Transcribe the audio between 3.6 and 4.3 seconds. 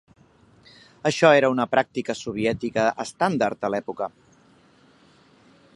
a l'època.